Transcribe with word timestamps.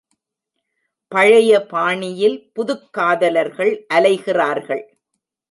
பழைய 1.07 1.65
பாணியில் 1.65 2.51
புதுக் 2.53 2.93
காதலர்கள் 2.93 3.85
அலைகிறார்கள். 3.93 4.83